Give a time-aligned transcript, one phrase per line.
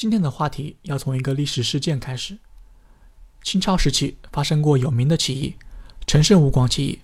[0.00, 2.38] 今天的话题要从一个历史事件开始。
[3.42, 5.56] 清朝时期发生过有名的起义——
[6.08, 7.00] 陈胜吴广起义。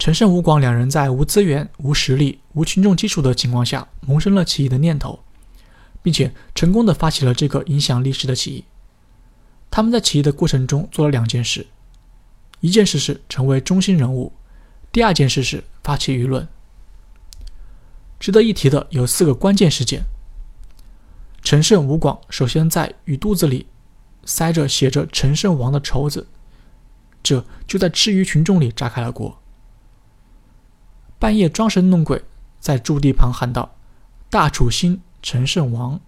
[0.00, 5.22] 陈胜吴广两人在无资源、无实力、无群众基础的情况下，萌生了起义的念头，
[6.02, 8.64] 并且成功的发起了这个影响历史的起义。
[9.70, 11.68] 他们在起义的过程中做了两件事：
[12.58, 14.32] 一件事是成为中心人物；
[14.90, 16.48] 第二件事是发起舆论。
[18.18, 20.02] 值得一提的有四个关键事件。
[21.52, 23.66] 陈胜吴广首先在鱼肚子里
[24.24, 26.26] 塞着写着“陈胜王”的绸子，
[27.22, 29.38] 这就在吃鱼群众里炸开了锅。
[31.18, 32.24] 半夜装神弄鬼，
[32.58, 33.74] 在驻地旁喊道
[34.30, 36.00] ：“大楚兴，陈胜王。”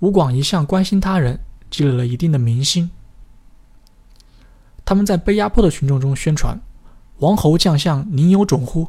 [0.00, 1.40] 吴广一向关心他人，
[1.70, 2.90] 积累了一定的民心。
[4.86, 6.58] 他们在被压迫的群众中宣传
[7.20, 8.88] ：“王侯将相，宁有种乎？”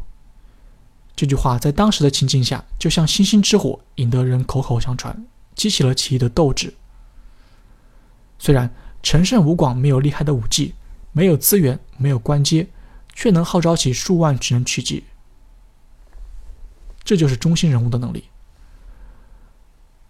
[1.17, 6.75] 这句话在当时的情境下，就像星星之火，引得人口口相传，激起了起义的斗志。
[8.37, 10.75] 虽然陈胜吴广没有厉害的武技，
[11.11, 12.67] 没有资源，没有官阶，
[13.15, 15.05] 却能号召起数万人去击。
[17.03, 18.25] 这就是中心人物的能力。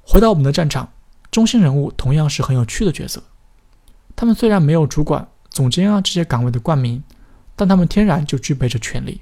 [0.01, 0.91] 回到我们的战场，
[1.31, 3.23] 中心人物同样是很有趣的角色。
[4.13, 7.01] 他们虽然没有主管、总监啊这些岗位的冠名，
[7.55, 9.21] 但他们天然就具备着权力。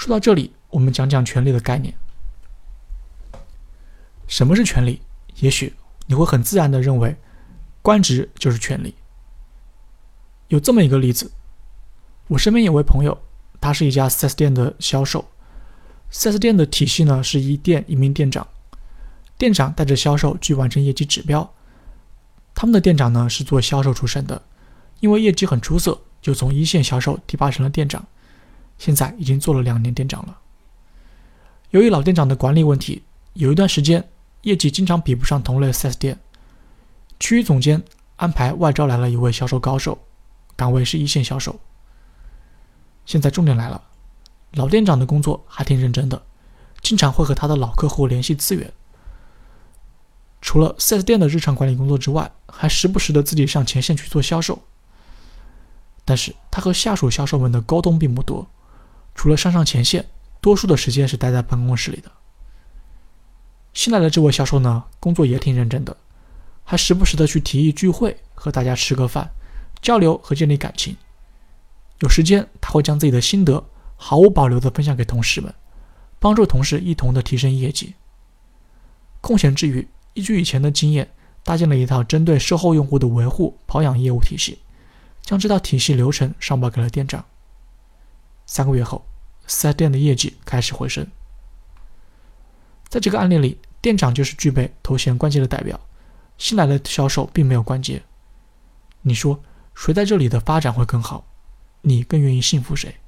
[0.00, 1.92] 说到这里，我们讲讲权力的概念。
[4.26, 5.02] 什么是权力？
[5.40, 5.74] 也许
[6.06, 7.14] 你会很自然的认为，
[7.82, 8.94] 官职就是权力。
[10.48, 11.30] 有这么一个例子，
[12.28, 13.20] 我身边有位朋友，
[13.60, 15.28] 他是一家 4S 店的销售。
[16.10, 18.48] 4S 店的体系呢，是一店一名店长，
[19.36, 21.52] 店长带着销售去完成业绩指标。
[22.54, 24.40] 他们的店长呢是做销售出身的，
[25.00, 28.02] 因为业绩很出色，就从一线销售提拔成了店长。
[28.80, 30.38] 现在已经做了两年店长了。
[31.68, 33.02] 由于老店长的管理问题，
[33.34, 34.08] 有一段时间
[34.40, 36.18] 业绩经常比不上同类 4S 店。
[37.20, 37.82] 区域总监
[38.16, 39.98] 安排外招来了一位销售高手，
[40.56, 41.60] 岗位是一线销售。
[43.04, 43.82] 现在重点来了，
[44.52, 46.22] 老店长的工作还挺认真的，
[46.80, 48.72] 经常会和他的老客户联系资源。
[50.40, 54.62] 除了 4S 店的日常管理工作之外，还时不时的自己上前线去做销售。
[56.06, 58.48] 但是他和下属销售们的沟通并不多。
[59.20, 60.06] 除了上上前线，
[60.40, 62.10] 多数的时间是待在办公室里的。
[63.74, 65.94] 新来的这位销售呢，工作也挺认真的，
[66.64, 69.30] 还时不时的去提议聚会，和大家吃个饭，
[69.82, 70.96] 交流和建立感情。
[71.98, 73.62] 有时间他会将自己的心得
[73.94, 75.52] 毫无保留的分享给同事们，
[76.18, 77.92] 帮助同事一同的提升业绩。
[79.20, 81.10] 空闲之余，依据以前的经验，
[81.44, 84.60] 搭建了一套针对售后用户的维护保养业务体系，
[85.20, 87.22] 将这套体系流程上报给了店长。
[88.46, 89.04] 三个月后。
[89.50, 91.04] 四 S 店的业绩开始回升。
[92.88, 95.78] 在这个案例里，店长就是具备头衔关节的代表，
[96.38, 98.00] 新来的销售并没有关节。
[99.02, 99.42] 你说
[99.74, 101.26] 谁在这里的发展会更好？
[101.80, 103.00] 你更愿意信服谁？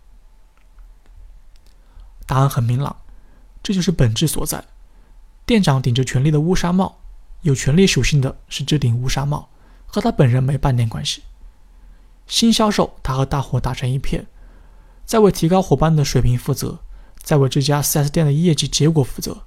[2.27, 2.97] 答案很明朗，
[3.63, 4.65] 这就是本质所在。
[5.47, 6.99] 店长顶着权力的乌纱帽，
[7.43, 9.49] 有权力属性的是这顶乌纱帽，
[9.87, 11.23] 和他本人没半点关系。
[12.27, 14.27] 新销售，他和大伙打成一片。
[15.05, 16.81] 在为提高伙伴的水平负责，
[17.23, 19.43] 在为这家 4S 店的业绩结果负责。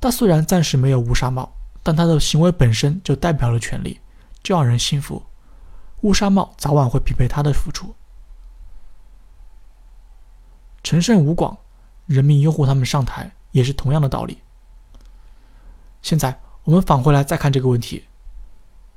[0.00, 1.52] 他虽然暂时没有乌纱帽，
[1.82, 4.00] 但他的行为本身就代表了权力，
[4.42, 5.22] 就让人信服。
[6.02, 7.94] 乌纱帽早晚会匹配他的付出。
[10.84, 11.56] 陈胜吴广，
[12.06, 14.38] 人民拥护他们上台，也是同样的道理。
[16.02, 18.04] 现在我们返回来再看这个问题：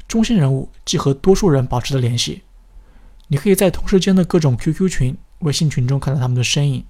[0.07, 2.43] 中心人物既和多数人保持着联系，
[3.27, 5.17] 你可以在同事间的各种 QQ 群。
[5.41, 6.85] 微信群中看到他们的身影，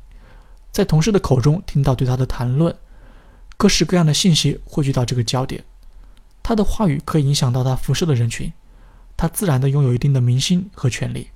[0.71, 2.75] 在同事的口中听到对他的谈论，
[3.57, 5.63] 各式各样的信息汇聚到这个焦点，
[6.41, 8.51] 他的话语可以影响到他辐射的人群，
[9.17, 11.29] 他自然的拥有一定的民心和权力。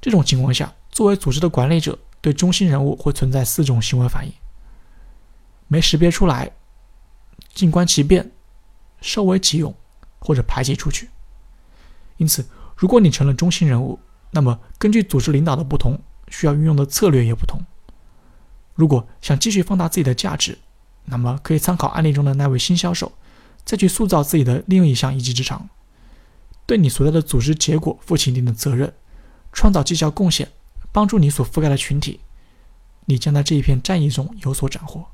[0.00, 4.32] 这种情况下，作为组织的管理者，对中心人物会存在四种行为反应：
[5.68, 6.50] 没识别出来，
[7.52, 8.30] 静观其变，
[9.00, 9.74] 收为己用，
[10.18, 11.10] 或者排挤出去。
[12.16, 12.46] 因此，
[12.76, 13.98] 如果你成了中心人物，
[14.32, 17.60] 那么，根据组织领导的不同，需要运用的策略也不同。
[18.74, 20.56] 如果想继续放大自己的价值，
[21.06, 23.12] 那么可以参考案例中的那位新销售，
[23.64, 25.68] 再去塑造自己的另一项一技之长，
[26.64, 28.94] 对你所在的组织结果负起一定的责任，
[29.52, 30.48] 创造绩效贡献，
[30.92, 32.20] 帮助你所覆盖的群体，
[33.06, 35.06] 你将在这一片战役中有所斩获。